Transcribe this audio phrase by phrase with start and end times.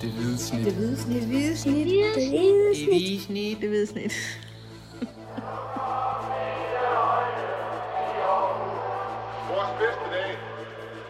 [0.00, 0.64] Det hvide snit.
[0.64, 1.20] Det hvide snit.
[1.22, 1.86] Det hvide snit.
[1.86, 3.60] Det hvide Det hvide snit.
[3.60, 4.12] Det hvide snit.
[9.52, 10.34] Vores bedste dage,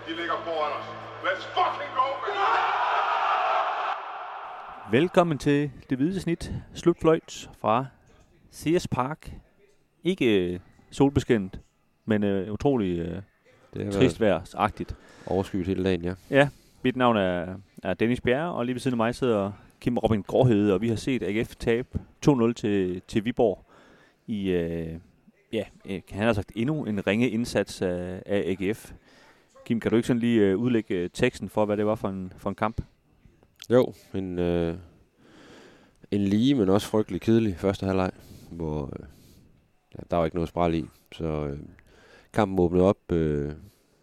[0.09, 0.87] de ligger foran os.
[1.27, 2.37] Let's fucking go, man!
[5.01, 7.87] Velkommen til Det Hvide Snit, slutfløjt fra
[8.55, 9.31] CS Park.
[10.05, 10.61] Ikke øh,
[10.91, 11.61] solbeskændt,
[12.05, 13.23] men øh, utrolig øh,
[13.75, 14.95] Det har trist været vejrsagtigt.
[15.27, 16.15] overskyet hele dagen, ja.
[16.31, 16.49] Ja,
[16.87, 20.23] mit navn er, er Dennis Bjerre, og lige ved siden af mig sidder Kim Robin
[20.23, 21.89] Gråhede, og vi har set AGF tabe
[22.27, 23.65] 2-0 til, til Viborg
[24.27, 24.99] i, øh,
[25.53, 28.93] ja, kan han har sagt endnu en ringe indsats af, af AGF.
[29.65, 32.09] Kim, kan du ikke sådan lige øh, udlægge øh, teksten for, hvad det var for
[32.09, 32.83] en, for en kamp?
[33.71, 34.77] Jo, en, øh,
[36.11, 38.11] en lige, men også frygtelig kedelig første halvleg,
[38.51, 39.07] hvor øh,
[39.95, 40.85] ja, der var ikke noget spral i.
[41.13, 41.59] Så øh,
[42.33, 43.53] kampen åbnede op øh,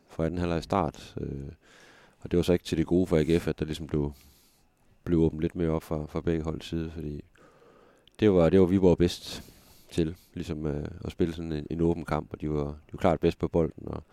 [0.10, 1.52] for anden halvleg start, øh,
[2.24, 4.12] og det var så ikke til det gode for AGF, at der ligesom blev,
[5.04, 7.22] blev åbnet lidt mere op fra, fra begge holds side, fordi
[8.20, 9.44] det var, det var Viborg bedst
[9.92, 12.98] til, ligesom øh, at spille sådan en, en åben kamp, og de var, de var
[12.98, 14.04] klart bedst på bolden, og,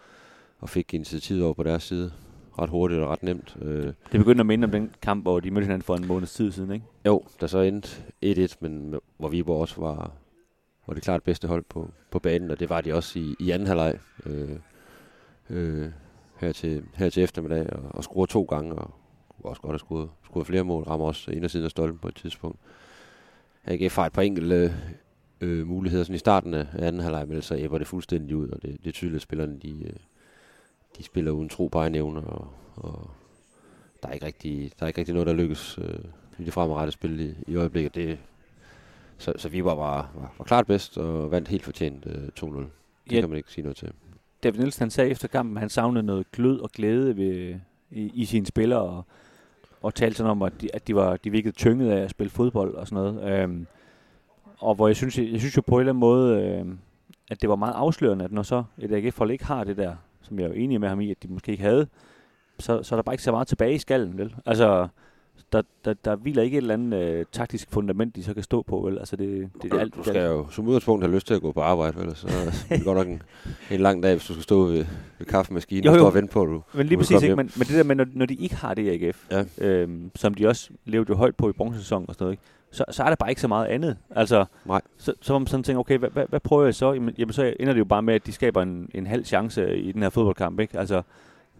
[0.58, 2.12] og fik initiativet over på deres side
[2.58, 3.56] ret hurtigt og ret nemt.
[3.62, 6.34] Øh, Det begyndte at minde om den kamp, hvor de mødte hinanden for en måneds
[6.34, 6.86] tid siden, ikke?
[7.06, 7.88] Jo, der så endte
[8.25, 10.12] 1-1, men hvor Viborg også var,
[10.86, 13.50] var det klart bedste hold på, på banen, og det var de også i, i
[13.50, 14.56] anden halvleg øh,
[15.50, 15.91] øh,
[16.41, 18.91] her, til, her til eftermiddag, og, og scorer to gange, og
[19.44, 22.08] også godt have scoret, scoret flere mål, rammer også ind og siden af stolpen på
[22.08, 22.58] et tidspunkt.
[23.64, 24.74] AGF har et par enkelte
[25.41, 28.62] øh, muligheder sådan i starten af anden halvleg, men så æbber det fuldstændig ud, og
[28.62, 29.92] det, det er tydeligt, at spillerne de, øh,
[30.98, 33.10] de spiller uden tro på egen evner, og, og
[34.02, 35.98] der er ikke rigtig, der er ikke rigtig noget, der lykkes øh,
[36.38, 37.94] i det fremadrettede spil i, i øjeblikket.
[37.94, 38.19] Det,
[39.19, 42.56] så, så vi var, var, var, var klart bedst og vandt helt fortjent øh, 2-0.
[42.56, 42.69] Det
[43.12, 43.20] Ja.
[43.20, 43.92] kan man ikke sige noget til.
[44.42, 47.55] David Nielsen han sagde efter kampen, at han savnede noget glød og glæde ved,
[47.91, 49.05] i, i sine spillere, og,
[49.82, 52.30] og talte sådan om, at de, at de, var, de virkede tynget af at spille
[52.30, 53.42] fodbold og sådan noget.
[53.42, 53.66] Øhm,
[54.58, 56.78] og hvor jeg synes, jeg, jeg synes jo på en eller anden måde, øhm,
[57.31, 60.38] at det var meget afslørende, at når så et AGF-hold ikke har det der, som
[60.38, 61.86] jeg er jo enig med ham i, at de måske ikke havde,
[62.59, 64.34] så, så er der bare ikke så meget tilbage i skallen, vel?
[64.47, 64.88] Altså,
[65.53, 68.62] der, der, der hviler ikke et eller andet øh, taktisk fundament, de så kan stå
[68.62, 68.99] på, vel?
[68.99, 69.95] Altså, det, det er alt.
[69.95, 72.17] Du skal jo som udgangspunkt have lyst til at gå på arbejde, vel?
[72.17, 72.27] så
[72.71, 73.23] er det godt nok en,
[73.71, 74.87] en lang dag, hvis du skal stå ved,
[75.19, 76.01] ved kaffemaskinen Jo, og jo.
[76.01, 77.37] stå og vente på, at du Men lige præcis, ikke?
[77.37, 79.45] Men, men det der med, når, når de ikke har det i AGF, Ja.
[79.59, 82.43] øhm, som de også levede jo højt på i bronzesæsonen og sådan noget, ikke?
[82.72, 83.97] Så, så er der bare ikke så meget andet.
[84.11, 84.81] Altså, Nej.
[84.99, 86.93] så, så man sådan tænke, okay, hvad, hvad, hvad prøver jeg så?
[86.93, 89.78] Jamen, jamen, så ender det jo bare med, at de skaber en, en halv chance
[89.78, 90.78] i den her fodboldkamp, ikke?
[90.78, 91.03] Altså,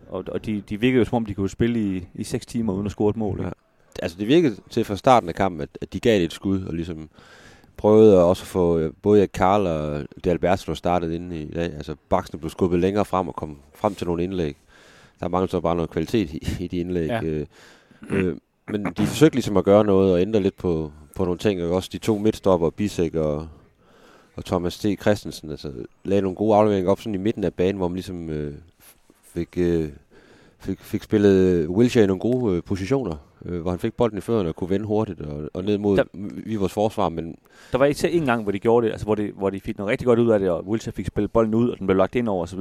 [0.09, 2.73] og, og de, de virker jo som om, de kunne spille i, i 6 timer
[2.73, 3.41] uden at score et mål.
[3.43, 3.51] Ja.
[4.03, 6.65] Altså det virkede til fra starten af kampen, at, at de gav det et skud,
[6.65, 7.09] og ligesom
[7.77, 11.73] prøvede at også få øh, både Karl og De Alberto startet inde i dag.
[11.75, 14.56] Altså baksene blev skubbet længere frem og kom frem til nogle indlæg.
[15.21, 17.06] Der manglede så bare noget kvalitet i, i de indlæg.
[17.06, 17.23] Ja.
[17.23, 17.47] Øh,
[18.11, 18.37] øh,
[18.69, 21.62] men de forsøgte ligesom at gøre noget og ændre lidt på, på nogle ting.
[21.62, 23.49] Og også de to midtstopper, Bisek og,
[24.37, 24.87] og Thomas T.
[25.00, 25.73] Christensen, altså
[26.05, 28.55] lagde nogle gode afleveringer op sådan i midten af banen, hvor man ligesom øh,
[29.34, 29.89] fik, øh,
[30.59, 34.21] fik, fik spillet Wilshere i nogle gode øh, positioner, øh, hvor han fik bolden i
[34.21, 36.05] fødderne og kunne vende hurtigt og, og ned mod Der-
[36.47, 37.37] vi vores forsvar, men
[37.73, 39.78] Der var ikke en gang, hvor de gjorde det, altså hvor, det, hvor de fik
[39.78, 41.97] noget rigtig godt ud af det, og Wilson fik spillet bolden ud, og den blev
[41.97, 42.61] lagt ind over osv.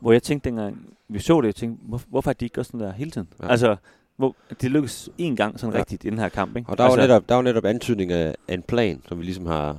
[0.00, 2.66] Hvor jeg tænkte dengang, vi så det, jeg tænkte, hvor, hvorfor har de ikke gjort
[2.66, 3.28] sådan der hele tiden?
[3.42, 3.48] Ja.
[3.48, 3.76] Altså,
[4.16, 5.78] hvor, det lykkedes en gang sådan ja.
[5.78, 6.70] rigtigt i den her kamp, ikke?
[6.70, 9.24] og der, altså, var netop, der var netop antydning af, af en plan, som vi
[9.24, 9.76] ligesom har,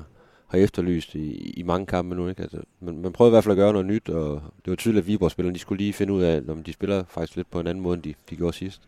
[0.48, 2.28] har efterlyst i, i mange kampe nu.
[2.28, 2.42] Ikke?
[2.42, 5.04] Altså, man, man prøvede i hvert fald at gøre noget nyt, og det var tydeligt,
[5.04, 7.68] at Viborg-spillerne de skulle lige finde ud af, om de spiller faktisk lidt på en
[7.68, 8.82] anden måde, end de, de gjorde sidst.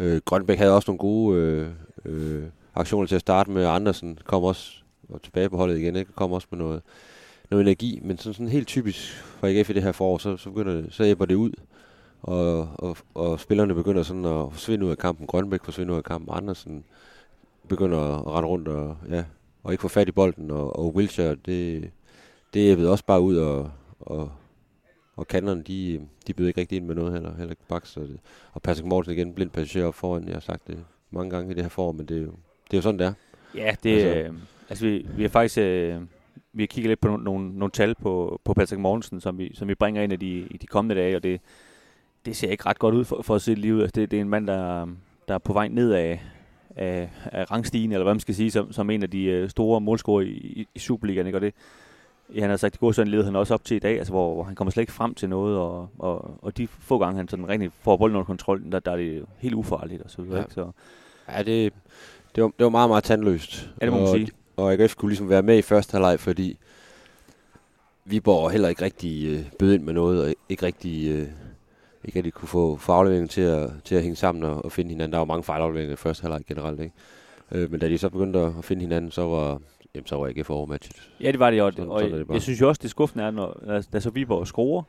[0.00, 1.68] Øh, Grønbæk havde også nogle gode øh,
[2.04, 4.72] øh, aktioner til at starte med, Andersen kom også
[5.08, 6.12] og tilbage på holdet igen, ikke?
[6.12, 6.82] kom også med noget,
[7.50, 10.50] noget energi, men sådan, sådan helt typisk for AGF i det her forår, så, så,
[10.50, 11.52] begynder det, så æbber det ud,
[12.22, 15.26] og, og, og spillerne begynder sådan at forsvinde ud af kampen.
[15.26, 16.84] Grønbæk forsvinder ud af kampen, Andersen
[17.68, 19.24] begynder at rende rundt og, ja,
[19.64, 21.90] og ikke få fat i bolden, og, og Wilshere, det,
[22.54, 23.70] det æbbede også bare ud, og,
[24.00, 24.30] og,
[25.16, 28.08] og kanterne, de, de bød ikke rigtig ind med noget heller, heller ikke Baks, og,
[28.52, 30.78] og Patrick Mortensen igen, blind passager op foran, jeg har sagt det
[31.10, 32.32] mange gange i det her forår, men det er jo,
[32.70, 33.12] det er jo sådan, det er.
[33.54, 34.34] Ja, det, Altså- øh,
[34.68, 36.00] altså vi, vi har faktisk øh,
[36.52, 39.50] vi har kigget lidt på nogle, nogle, nogle tal på, på Patrick Mortensen, som vi,
[39.54, 41.40] som vi bringer ind i de, i de kommende dage, og det,
[42.26, 43.82] det ser ikke ret godt ud for, for at se livet.
[43.82, 44.86] Altså det, det er en mand, der,
[45.28, 46.22] der er på vej ned af,
[46.76, 49.80] af, af rangstigen, eller hvad man skal sige, som, som en af de øh, store
[49.80, 51.36] målscorer i, i, i Superligaen, ikke?
[51.38, 51.54] Og det,
[52.34, 54.12] ja, han har sagt, det går sådan leder han også op til i dag, altså
[54.12, 57.16] hvor, hvor han kommer slet ikke frem til noget, og, og, og de få gange,
[57.16, 60.22] han sådan rigtig får bolden under kontrol, der, der er det helt ufarligt og så
[60.22, 60.42] videre, Ja.
[60.42, 60.54] ikke?
[60.54, 60.70] Så,
[61.28, 61.72] Ja, det,
[62.34, 63.70] det, var, det var meget, meget tandløst.
[63.80, 64.28] ja, det må man og, sige.
[64.56, 66.58] Og AGF kunne ligesom være med i første halvleg, fordi
[68.04, 71.28] Viborg heller ikke rigtig øh, bød ind med noget, og ikke rigtig øh,
[72.04, 74.90] ikke rigtig kunne få, få afleveringen til at, til at hænge sammen og, og finde
[74.90, 75.12] hinanden.
[75.12, 76.92] Der var mange fejlafleveringer i første halvleg generelt, ikke?
[77.52, 79.60] Øh, men da de så begyndte at finde hinanden, så var,
[79.96, 81.08] jamen, så var AGF overmatchet.
[81.20, 82.34] Ja, det var det, og, Sådan- og sådan det jeg, bare.
[82.34, 84.82] jeg synes jo også, det skuffende er, når, når, da så Viborg scorer,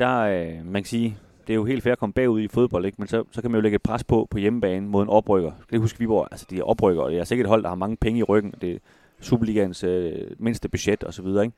[0.00, 2.84] der, øh, man kan sige, det er jo helt fair at komme bagud i fodbold,
[2.84, 2.96] ikke?
[2.98, 5.50] men så, så kan man jo lægge et pres på på hjemmebane mod en oprykker.
[5.50, 7.68] Det kan huske Viborg, altså de er oprykker, og det er sikkert et hold, der
[7.68, 8.54] har mange penge i ryggen.
[8.60, 8.78] Det er
[9.20, 11.56] Superligans øh, mindste budget og så videre, ikke?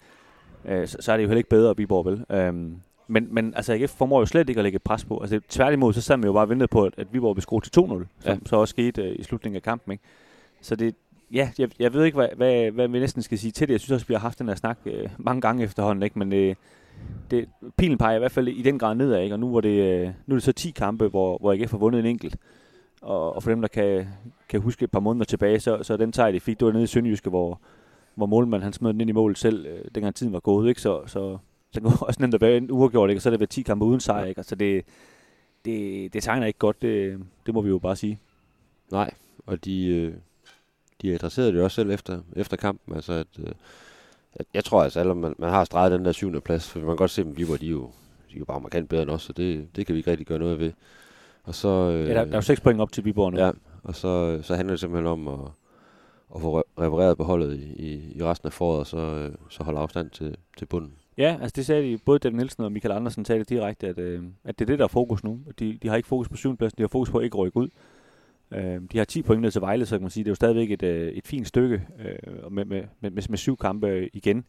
[0.80, 2.24] Øh, så, så er det jo heller ikke bedre, Viborg vel.
[2.30, 2.76] Øhm,
[3.08, 5.18] men, men altså, AGF formår jo slet ikke at lægge et pres på.
[5.20, 7.60] Altså, tværtimod, så sad man jo bare og ventede på, at, at Viborg ville score
[7.60, 7.84] til 2-0,
[8.20, 8.36] som Ja.
[8.46, 9.92] så også skete øh, i slutningen af kampen.
[9.92, 10.04] Ikke?
[10.60, 10.94] Så det,
[11.32, 13.72] ja, jeg, jeg ved ikke, hvad, hvad, hvad vi næsten skal sige til det.
[13.72, 16.18] Jeg synes også, vi har haft den her snak øh, mange gange efterhånden, ikke?
[16.18, 16.54] men øh,
[17.30, 19.34] det, pilen peger i hvert fald i den grad nedad, ikke?
[19.34, 21.78] og nu, er, det, øh, nu er det så 10 kampe, hvor, hvor AGF har
[21.78, 22.36] vundet en enkelt.
[23.02, 24.06] Og, og for dem, der kan,
[24.48, 26.84] kan huske et par måneder tilbage, så, så den sejr, de fik, det var nede
[26.84, 27.60] i Sønderjyske, hvor,
[28.14, 30.68] hvor målmanden han smed den ind i mål selv, øh, dengang tiden var gået.
[30.68, 30.80] Ikke?
[30.80, 31.38] Så, så,
[31.72, 33.18] så det var også nemt at være en uafgjort, ikke?
[33.18, 34.24] og så er det været 10 kampe uden sejr.
[34.24, 34.42] Ikke?
[34.42, 34.84] Så det,
[35.64, 38.18] det, det tegner ikke godt, det, det må vi jo bare sige.
[38.90, 39.10] Nej,
[39.46, 40.14] og de, øh,
[41.02, 42.94] de adresserede det jo også selv efter, efter kampen.
[42.94, 43.52] Altså, at, øh,
[44.34, 46.88] at jeg tror altså, at man, man har streget den der syvende plads, for man
[46.88, 47.90] kan godt se, at Viborg, de er jo,
[48.30, 50.26] de er jo bare markant bedre end os, så det, det kan vi ikke rigtig
[50.26, 50.72] gøre noget ved.
[51.44, 53.38] Og så, øh, Ja, der, der er jo 6 point op til Viborg nu.
[53.38, 53.50] Ja,
[53.82, 55.38] og så, så handler det simpelthen om at,
[56.34, 59.32] at få re- repareret på holdet i, i, i resten af foråret, og så, øh,
[59.48, 60.92] så holde afstand til, til bunden.
[61.18, 63.98] Ja, altså det sagde de, både David Nielsen og Michael Andersen sagde det direkte, at,
[63.98, 65.40] øh, at det er det, der er fokus nu.
[65.58, 67.68] De, de har ikke fokus på syvendepladsen, de har fokus på at ikke rykke ud.
[68.54, 70.34] Øh, de har 10 point ned til Vejle, så kan man sige, det er jo
[70.34, 74.44] stadigvæk et, øh, et fint stykke øh, med, med, med, med, syv kampe øh, igen.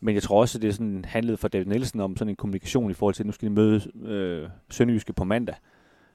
[0.00, 2.36] Men jeg tror også, at det er sådan handlet for David Nielsen om sådan en
[2.36, 5.54] kommunikation i forhold til, at nu skal de møde øh, Sønderjyske på mandag,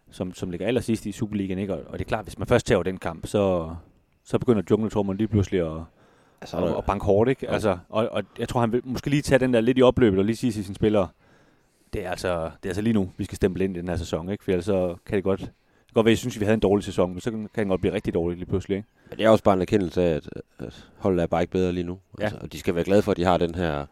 [0.10, 1.60] som, som ligger allersidst i Superligaen.
[1.60, 1.74] Ikke?
[1.74, 3.76] Og, og det er klart, hvis man først tager den kamp, så,
[4.24, 5.84] så begynder jungletormeren lige pludselig at,
[6.42, 7.50] Altså, og, og banke hårdt, ikke?
[7.50, 10.20] Altså, og, og jeg tror, han vil måske lige tage den der lidt i opløbet
[10.20, 11.08] og lige sige til sine spillere,
[11.94, 13.96] det er altså, det er altså lige nu, vi skal stemple ind i den her
[13.96, 14.44] sæson, ikke?
[14.44, 15.52] For ellers så kan det godt,
[15.94, 17.48] kan godt være, at jeg synes, at vi havde en dårlig sæson, men så kan
[17.56, 18.90] den godt blive rigtig dårlig lige pludselig, ikke?
[19.10, 20.30] Men det er også bare en erkendelse af, at,
[20.60, 21.98] at holdet er bare ikke bedre lige nu.
[22.20, 22.24] Ja.
[22.24, 23.86] Altså, og de skal være glade for, at de har den her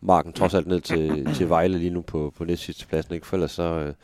[0.00, 3.14] marken trods alt ned til, til Vejle lige nu på, på næst sidste pladsen.
[3.14, 3.26] Ikke?
[3.26, 3.94] For ellers så, øh,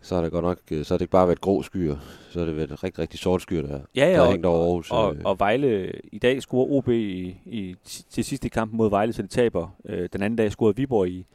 [0.00, 1.96] så er det godt nok, øh, så er det ikke bare været grå skyer,
[2.30, 4.46] så er det været rigtig, rigtig sort skyer, der, Ja, ja, der har og, hængt
[4.46, 4.90] over Aarhus.
[4.90, 5.20] og, øh.
[5.24, 7.76] og Vejle, i dag scorer OB i, i,
[8.10, 9.68] til sidste kamp mod Vejle, så de taber.
[10.12, 11.26] Den anden dag scorede Viborg i,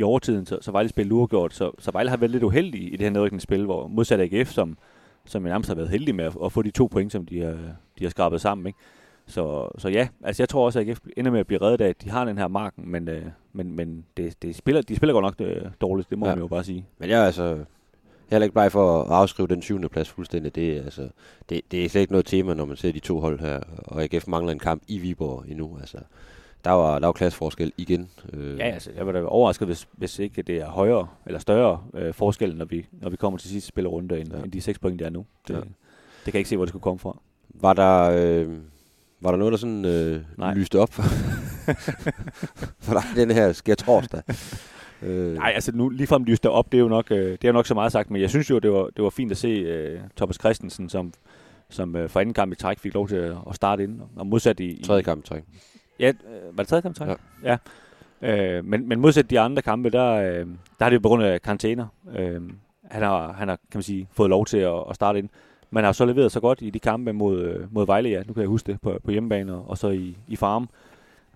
[0.00, 1.54] i overtiden, så, så Vejle spillede uafgjort.
[1.54, 4.78] Så, så Vejle har været lidt uheldig i det her nedrykningsspil, hvor modsat AGF, som,
[5.24, 7.56] som nærmest har været heldig med at, at få de to point, som de har,
[7.98, 8.66] de har skrabet sammen.
[8.66, 8.78] Ikke?
[9.26, 11.88] Så, så ja, altså jeg tror også, at AGF ender med at blive reddet af,
[11.88, 15.12] at de har den her marken, men, øh, men, men det, det spiller, de spiller
[15.12, 16.34] godt nok øh, dårligt, det må ja.
[16.34, 16.86] man jo bare sige.
[16.98, 17.64] Men jeg er altså
[18.30, 20.54] jeg er heller ikke bare for at afskrive den syvende plads fuldstændig.
[20.54, 21.08] Det er, altså,
[21.48, 23.60] det, det er slet ikke noget tema, når man ser de to hold her.
[23.84, 25.76] Og AGF mangler en kamp i Viborg endnu.
[25.80, 25.98] Altså,
[26.64, 28.08] der var, der var klasseforskel igen.
[28.32, 31.82] Øh, Ja, altså, jeg var da overrasket, hvis, hvis ikke det er højere eller større
[31.94, 34.42] øh, forskel, når vi, når vi kommer til sidste spillerunde, end, Ja.
[34.42, 35.26] end de seks point, der er nu.
[35.48, 35.58] Det, Ja.
[35.60, 35.66] det
[36.24, 37.20] kan jeg ikke se, hvor det skulle komme fra.
[37.54, 38.48] Var der, øh,
[39.20, 40.54] var der noget, der sådan øh, Nej.
[40.54, 40.92] lyste op
[42.80, 44.22] for, dig den her sker torsdag?
[45.02, 47.52] Øh, Nej, altså nu ligefrem lyst op, det er jo nok, øh, det er jo
[47.52, 49.48] nok så meget sagt, men jeg synes jo, det var, det var fint at se
[49.48, 51.12] øh, Thomas Christensen, som,
[51.70, 54.26] som øh, for anden kamp i træk fik lov til at, at starte ind, og
[54.26, 54.64] modsat i...
[54.70, 55.42] i Tredje kamp i træk.
[56.00, 57.08] Ja, øh, var det tredje kamp træk?
[57.08, 57.14] Ja.
[58.22, 58.56] ja.
[58.56, 60.46] Øh, men, men modsat de andre kampe, der, øh,
[60.78, 61.86] der er det jo på grund af karantæner.
[62.18, 62.40] Øh,
[62.90, 65.28] han har, han har, kan man sige, fået lov til at, at starte ind.
[65.70, 68.32] Man har så leveret så godt i de kampe mod, øh, mod Vejle, ja, nu
[68.32, 70.68] kan jeg huske det, på, på hjemmebane og, og så i, i farm,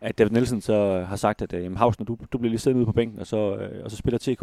[0.00, 2.78] at David Nielsen så har sagt, at øh, jamen, Hausen, du, du bliver lige siddende
[2.78, 4.42] ude på bænken, og så, øh, og så spiller TK.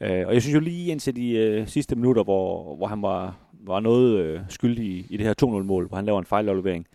[0.00, 3.36] Øh, og jeg synes jo lige indtil de øh, sidste minutter, hvor, hvor han var,
[3.52, 6.86] var noget øh, skyldig i, i det her 2-0-mål, hvor han laver en fejlaflevering,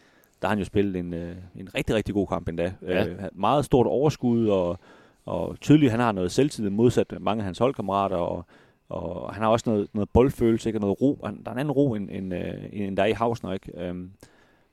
[0.41, 2.73] der har han jo spillet en, øh, en rigtig, rigtig god kamp endda.
[2.81, 3.07] Ja.
[3.07, 4.79] Øh, meget stort overskud, og,
[5.25, 8.45] og tydeligt, han har noget selvtid modsat mange af hans holdkammerater, og,
[8.89, 10.77] og han har også noget, noget boldfølelse, ikke?
[10.77, 11.19] og noget ro.
[11.25, 13.53] Han, der er en anden ro, end, end, øh, end der er i Hausner.
[13.53, 13.87] Ikke?
[13.87, 14.11] Øhm,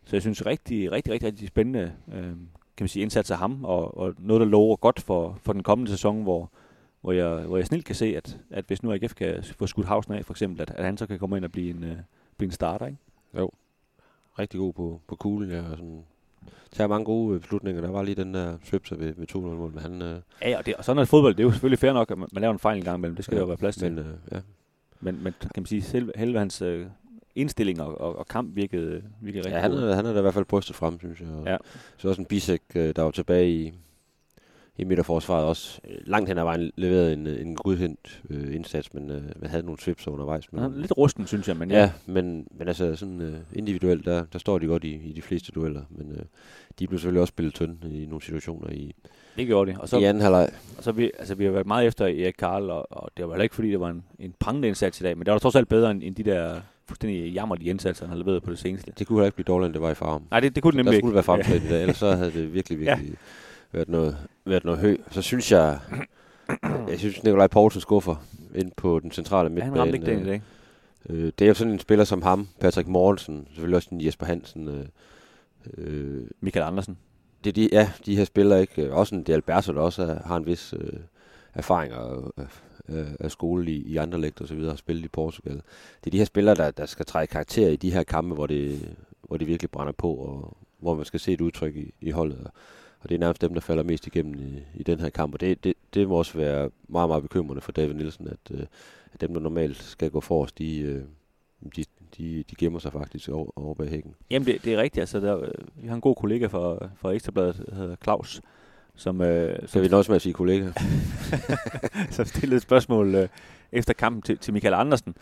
[0.05, 2.33] så jeg synes rigtig, rigtig, rigtig, rigtig spændende øh,
[2.79, 5.63] kan man sige, indsats af ham, og, og noget, der lover godt for, for den
[5.63, 6.51] kommende sæson, hvor,
[7.01, 9.87] hvor, jeg, hvor jeg snilt kan se, at, at hvis nu AGF kan få skudt
[9.87, 11.97] Hausner af, for eksempel, at, at han så kan komme ind og blive en, øh,
[12.37, 12.87] blive en starter.
[12.87, 12.99] Ikke?
[14.39, 15.61] Rigtig god på, på kuglen, ja.
[15.71, 16.03] Og sådan,
[16.73, 17.83] tager mange gode øh, beslutninger.
[17.83, 20.03] Der var lige den der svipser ved, ved 2-0-mål, men han...
[20.03, 21.35] Øh, Ja, og, det, og sådan er fodbold.
[21.35, 23.17] Det er jo selvfølgelig fair nok, at man, man laver en fejl en gang imellem.
[23.17, 23.93] Det skal ja, der jo være plads til.
[23.93, 24.41] men, øh, ja.
[25.01, 26.87] Men, men kan man sige, selv, hele hans øh,
[27.35, 29.79] indstilling og, og, og kamp virkede, virkede rigtig ja, han, god.
[29.81, 31.29] er, han er da i hvert fald brystet frem, synes jeg.
[31.29, 31.57] Og Ja.
[31.97, 33.75] Så også en bisek, øh, der var tilbage i,
[34.79, 39.11] i midterforsvaret også øh, langt hen ad vejen leveret en, en godkendt øh, indsats, men
[39.11, 40.53] øh, man havde nogle svips undervejs.
[40.53, 44.25] Men, Ja, lidt rusten, synes jeg, men ja, men, men altså sådan øh, individuelt, der,
[44.33, 46.23] der står de godt i, i de fleste dueller, men øh,
[46.79, 48.95] de blev selvfølgelig også spillet tynde i nogle situationer i,
[49.37, 49.81] det gjorde de.
[49.81, 50.51] Og så, i anden halvleg.
[50.79, 53.33] og så vi, altså, vi har været meget efter Erik Karl, og, og det var
[53.33, 55.57] heller ikke, fordi det var en, en prangende indsats i dag, men det var trods
[55.57, 58.93] alt bedre end, end de der fuldstændig jammerlige indsatser, han har leveret på det seneste.
[58.99, 60.23] Det kunne heller ikke blive dårligere, end det var i farm.
[60.31, 61.15] Nej, det, det kunne det Der nemlig skulle ikke.
[61.15, 62.99] være fremtrædt i dag, ellers så havde det virkelig, Ja.
[63.73, 64.97] Været, noget, været noget hø.
[65.11, 65.79] Så synes jeg,
[66.89, 68.17] jeg synes, Nikolaj Poulsen skuffer
[68.55, 69.71] ind på den centrale Ja, midtbane.
[69.73, 70.43] han ramte ikke den i dag.
[71.09, 74.27] Øh, det er jo sådan en spiller som ham, Patrick Mortensen, selvfølgelig også en Jesper
[74.27, 74.69] Hansen.
[74.69, 74.87] Øh,
[75.77, 76.99] øh, Michael Andersen.
[77.45, 78.93] det er de, ja, de her spillere ikke.
[78.93, 81.01] Også en Alberto, der også er, har en vis øh,
[81.55, 82.47] erfaring og, øh,
[82.89, 85.55] øh, af skole i, i andre lægter og så videre, har spillet i Portugal.
[85.55, 88.47] Det er de her spillere, der, der skal træde karakter i de her kampe, hvor
[88.47, 92.11] det, hvor det virkelig brænder på, og hvor man skal se et udtryk i, i
[92.11, 92.39] holdet.
[92.45, 92.51] Og,
[93.01, 95.35] og det er nærmest dem, der falder mest igennem i, i den her kamp.
[95.35, 98.67] Og det, det, det må også være meget, meget bekymrende for David Nielsen, at, øh,
[99.13, 101.03] at dem, der normalt skal gå forrest, de, øh,
[101.77, 101.85] de,
[102.19, 104.15] de, de gemmer sig faktisk over, over bag hækken.
[104.31, 105.01] Jamen, det, det er rigtigt.
[105.01, 108.41] Altså, der, vi har en god kollega fra, fra Ekstrabladet, der hedder Claus,
[108.95, 110.71] som, øh, Så som, vi nøjes med at sige kollega.
[112.11, 113.29] som stillede et spørgsmål øh,
[113.73, 115.15] efter kampen til, til Michael Andersen,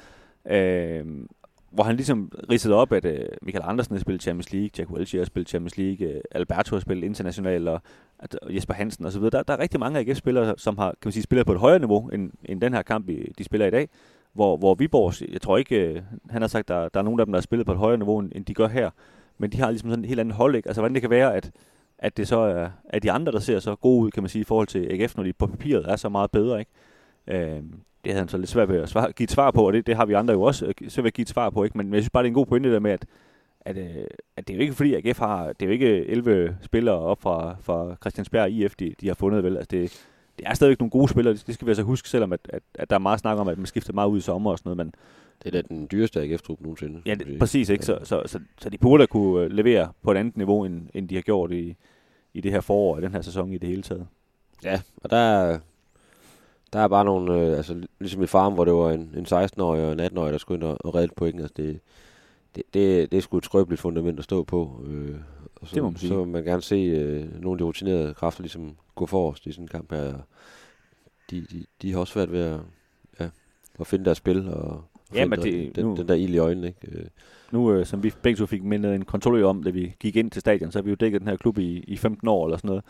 [0.50, 1.04] øh,
[1.76, 5.18] hvor han ligesom ridsede op, at øh, Michael Andersen har spillet Champions League, Jack Welch
[5.18, 7.83] har spillet Champions League, øh, Alberto har spillet international, og,
[8.18, 9.23] at, og Jesper Hansen osv.
[9.23, 11.78] Der, der er rigtig mange AGF-spillere, som har kan man sige, spillet på et højere
[11.78, 13.88] niveau, end, end den her kamp, de spiller i dag.
[14.33, 17.26] Hvor, hvor Viborg, jeg tror ikke, øh, han har sagt, der, der er nogen af
[17.26, 18.90] dem, der har spillet på et højere niveau, end, end de gør her.
[19.38, 20.68] Men de har ligesom sådan et helt andet hold, ikke?
[20.68, 21.50] Altså, hvordan det kan være, at,
[21.99, 24.40] at det så er, at de andre, der ser så gode ud, kan man sige,
[24.40, 26.71] i forhold til AGF, når de på papiret er så meget bedre, ikke?
[27.26, 27.62] Øh,
[28.06, 29.86] det havde han så lidt svært ved at svare, give et svar på, og det,
[29.86, 31.78] det har vi andre jo også øh, svært ved at give et svar på, ikke?
[31.78, 33.06] Men, jeg synes bare, det er en god pointe der med, at,
[33.60, 36.56] at, øh, at det er jo ikke fordi, AGF har, det er jo ikke 11
[36.62, 39.56] spillere op fra, fra Christiansberg IF, de, de har fundet, vel?
[39.56, 40.06] Altså, det,
[40.38, 42.90] det er stadigvæk nogle gode spillere, det, skal vi altså huske, selvom at, at, at
[42.90, 44.78] der er meget snak om, at man skifter meget ud i sommer og sådan noget,
[44.78, 44.94] men
[45.44, 47.02] Det er da den dyreste AGF-trup nogensinde.
[47.06, 47.84] Ja, det, præcis ikke.
[47.84, 51.08] Så, så, så, så de burde kunne øh, levere på et andet niveau, end, end
[51.08, 51.76] de har gjort i,
[52.34, 54.06] i det her forår og den her sæson i det hele taget.
[54.64, 55.58] Ja, og der er,
[56.73, 59.82] der er bare nogle, øh, altså ligesom i farm, hvor det var en, en 16-årig
[59.87, 61.40] og en 18-årig, der skulle ind og, og redde et point.
[61.40, 61.80] Altså det,
[62.56, 64.80] det, det, det er sgu et skrøbeligt fundament at stå på.
[64.87, 65.14] Øh,
[65.61, 66.08] og så, Det må man sige.
[66.08, 69.52] Så vil man gerne se øh, nogle af de rutinerede kræfter ligesom gå forrest i
[69.52, 70.14] sådan en kamp her.
[71.30, 72.61] De, de, de har også svært ved at,
[73.20, 73.28] ja,
[73.80, 76.66] at finde deres spil og Ja, men det- den, nu- den der ild i øjnene.
[76.66, 76.99] Ikke?
[76.99, 77.06] Øh,
[77.52, 80.30] Nu, øh, som vi begge to fik mindet en kontrollør om, da vi gik ind
[80.30, 82.56] til stadion, så har vi jo dækket den her klub i, i 15 år eller
[82.56, 82.85] sådan noget.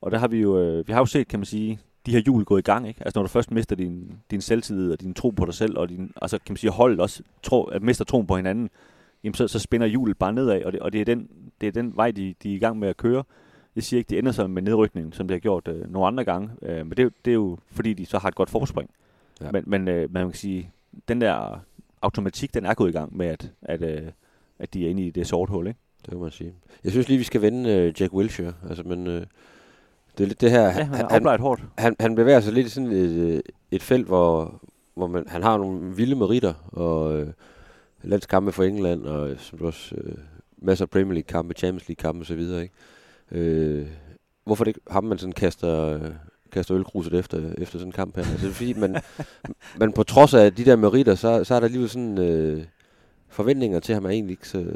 [0.00, 2.20] Og der har vi jo, øh, vi har jo set, kan man sige, de her
[2.20, 3.00] hjul gå i gang, ikke?
[3.04, 5.88] Altså når du først mister din, din selvtillid og din tro på dig selv, og
[5.88, 8.70] din, altså kan man sige, holdet også tro, at mister troen på hinanden,
[9.24, 11.28] jamen så, så spænder hjulet bare nedad, og det, og det er den,
[11.60, 13.24] det er den vej, de, de er i gang med at køre.
[13.76, 16.24] Jeg siger ikke, det ender så med nedrykning, som det har gjort øh, nogle andre
[16.24, 18.90] gange, øh, men det, det er jo fordi, de så har et godt forspring.
[19.40, 19.50] Ja.
[19.52, 20.70] Men, men øh, man kan sige,
[21.08, 21.60] den der
[22.02, 24.10] automatik, den er gået i gang med, at, at, øh,
[24.58, 25.80] at de er inde i det sort hul, ikke?
[26.06, 26.54] det må man sige.
[26.84, 28.52] Jeg synes lige, vi skal vende øh, Jack Wilshere.
[28.68, 29.26] Altså, men, øh,
[30.18, 30.62] det er lidt det her.
[30.62, 31.62] Ja, han er afbleget hårdt.
[31.78, 33.40] han, han bevæger sig lidt i sådan et, øh,
[33.70, 34.60] et felt, hvor,
[34.94, 37.26] hvor man, han har nogle vilde meritter, og øh,
[38.02, 40.14] landskampe for England, og øh, som du også, øh,
[40.58, 42.70] masser af Premier League-kampe, Champions League-kampe osv., ikke?
[43.30, 43.86] Øh,
[44.44, 46.10] hvorfor det ikke ham, man sådan kaster, øh,
[46.52, 48.24] kaster ølkruset efter, efter sådan en kamp her?
[48.32, 48.96] Altså, fordi, man,
[49.80, 52.64] man på trods af de der meritter, så, så er der alligevel sådan øh,
[53.28, 54.66] forventninger til ham er egentlig ikke så,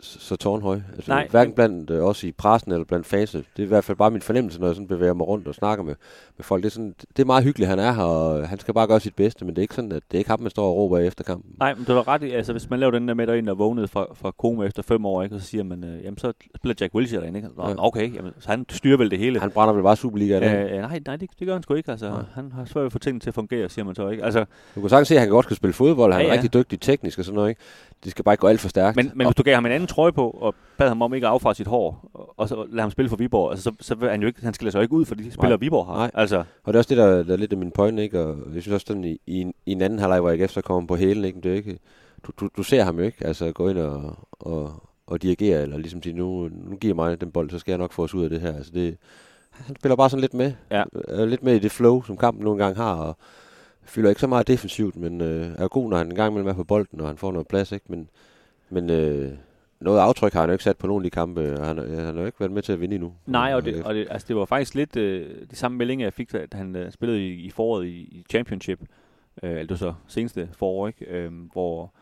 [0.00, 0.80] så, tårnhøj.
[0.96, 1.26] Altså, Nej.
[1.30, 3.44] Hverken blandt øh, os i pressen eller blandt fansene.
[3.56, 5.54] Det er i hvert fald bare min fornemmelse, når jeg sådan bevæger mig rundt og
[5.54, 5.94] snakker med,
[6.36, 6.62] med folk.
[6.62, 9.00] Det er, sådan, det er meget hyggeligt, han er her, og han skal bare gøre
[9.00, 10.76] sit bedste, men det er ikke sådan, at det er ikke ham, man står og
[10.76, 11.50] råber efter kampen.
[11.58, 13.36] Nej, men du har ret i, altså hvis man laver den der med, der er
[13.38, 15.34] en, der er vågnet fra, fra koma efter fem år, ikke?
[15.34, 17.48] og så siger man, øh, jamen så spiller Jack Wilshere derinde, ikke?
[17.56, 17.74] Nå, Ja.
[17.86, 19.40] okay, jamen, så han styrer vel det hele.
[19.40, 22.08] Han brænder vel bare Superligaen øh, nej, nej det, det, gør han sgu ikke, altså.
[22.10, 22.22] Nej.
[22.34, 24.24] Han har svært ved at få tingene til at fungere, siger man så, ikke?
[24.24, 26.34] Altså, Du kan sagtens se, at han godt kan spille fodbold, han er Ja, ja.
[26.42, 27.60] rigtig dygtig teknisk og sådan noget, ikke?
[28.04, 28.96] Det skal bare ikke gå alt for stærkt.
[28.96, 31.14] men, men og, hvis du gav ham en anden trøje på, og bad ham om
[31.14, 33.94] ikke at affra sit hår, og, så lade ham spille for Viborg, altså, så, så
[33.94, 35.60] vil han jo ikke, han skal så ikke ud, fordi de spiller Nej.
[35.60, 35.94] Viborg her.
[35.94, 36.10] Nej.
[36.14, 38.20] Altså, og det er også det, der, der er lidt af min pointe, ikke?
[38.20, 40.60] Og jeg synes også, sådan i, i, en, i en anden halvleg, hvor AGF så
[40.60, 41.40] kommer på hælen, ikke?
[41.40, 41.78] Det er ikke
[42.26, 45.78] du, du, du, ser ham jo ikke, altså gå ind og, og, og dirigere, eller
[45.78, 48.24] ligesom sige, nu, nu giver mig den bold, så skal jeg nok få os ud
[48.24, 48.56] af det her.
[48.56, 48.96] Altså det,
[49.50, 50.52] han spiller bare sådan lidt med.
[50.70, 50.84] Ja.
[51.08, 53.16] Er lidt med i det flow, som kampen nogle gange har, og
[53.84, 56.54] fylder ikke så meget defensivt, men øh, er god, når han en gang imellem er
[56.54, 57.86] på bolden, og han får noget plads, ikke?
[57.88, 58.08] Men,
[58.70, 59.32] men øh,
[59.80, 62.12] noget aftryk har han jo ikke sat på nogen af de kampe, han, han har
[62.12, 63.12] jo ikke været med til at vinde endnu.
[63.26, 63.64] nej, og AGF.
[63.64, 66.46] det, og det, altså, det var faktisk lidt øh, de samme meldinger, jeg fik, da
[66.52, 68.80] han øh, spillede i, i foråret i, i Championship,
[69.42, 71.04] øh, altså det var så seneste forår, ikke?
[71.04, 71.94] Øh, hvor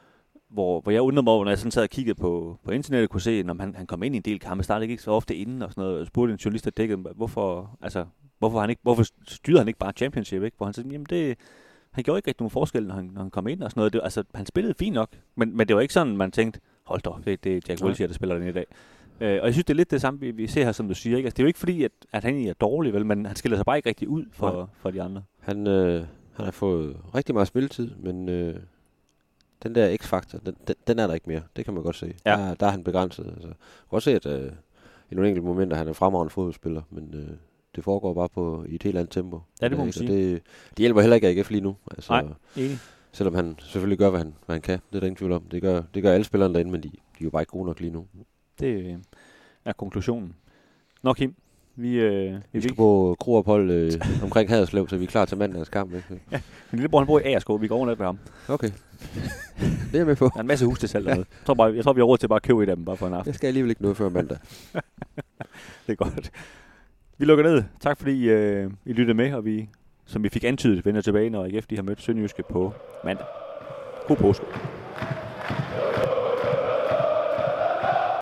[0.49, 3.11] hvor, hvor jeg undrede mig over, når jeg sådan sad og kiggede på, på internettet,
[3.11, 5.37] kunne se, når han, han kom ind i en del kampe, startede ikke så ofte
[5.37, 8.05] inden og sådan noget, og spurgte en journalist, der dækkede, hvorfor, altså,
[8.39, 10.57] hvorfor, han ikke, hvorfor styrede han ikke bare championship, ikke?
[10.57, 11.39] Hvor han sagde, jamen det,
[11.91, 13.93] han gjorde ikke rigtig nogen forskel, når han, når han kom ind og sådan noget.
[13.93, 17.01] Det, altså, han spillede fint nok, men, men det var ikke sådan, man tænkte, hold
[17.01, 18.67] da, det, det er Jack Wilshere, der spiller den i dag.
[19.21, 20.95] Øh, og jeg synes, det er lidt det samme, vi, vi ser her, som du
[20.95, 21.17] siger.
[21.17, 21.27] Ikke?
[21.27, 23.59] Altså, det er jo ikke fordi, at, at han er dårlig, vel, men han skiller
[23.59, 25.23] sig bare ikke rigtig ud for, for de andre.
[25.41, 28.55] Han, øh, han har fået rigtig meget spilletid, men øh,
[29.63, 31.43] den der x-faktor, den, den, den er der ikke mere.
[31.57, 32.15] Det kan man godt se.
[32.27, 32.31] Ja.
[32.31, 33.27] Der, der er han begrænset.
[33.27, 34.53] Altså, jeg kan godt se, at øh,
[35.11, 37.37] i nogle enkelte momenter, han er fremragende fodboldspiller, men øh,
[37.77, 39.41] det foregår bare på i et helt andet tempo.
[39.63, 39.99] Ja, det må man ikke?
[39.99, 40.33] sige.
[40.33, 41.77] Det, det hjælper heller ikke AGF lige nu.
[41.91, 42.23] Altså, Nej,
[42.57, 42.79] enig.
[43.17, 44.79] Selvom han selvfølgelig gør, hvad han, hvad han kan.
[44.91, 45.43] Det er der ingen tvivl om.
[45.43, 47.67] Det gør, det gør alle spillerne derinde, men de, de er jo bare ikke gode
[47.67, 48.07] nok lige nu.
[48.61, 48.95] Det øh,
[49.65, 50.35] er konklusionen.
[51.03, 51.35] Nå, Kim,
[51.77, 53.93] vi, øh, vi, Vi skal på kroophold øh,
[54.23, 55.95] omkring Haderslev, så vi er klar til mandagens kamp.
[55.95, 56.09] Ikke?
[56.71, 57.61] Min lillebror, han bor i Agerskov.
[57.61, 58.19] Vi går over med ham.
[58.49, 58.71] Okay.
[59.91, 60.25] det er jeg med på.
[60.25, 61.27] Der er en masse hus til salg dernede.
[61.31, 62.85] Jeg tror, bare, jeg tror, vi har råd til bare at købe et af dem,
[62.85, 63.29] bare for en aften.
[63.29, 64.39] Jeg skal alligevel ikke noget før mandag.
[65.87, 66.31] Det er godt.
[67.19, 67.63] Vi lukker ned.
[67.81, 69.69] Tak fordi øh, I lyttede med, og vi,
[70.07, 72.73] som vi fik antydet, vender tilbage, når AGF de har mødt Sønderjyske på
[73.05, 73.27] mandag.
[74.09, 74.47] God påske.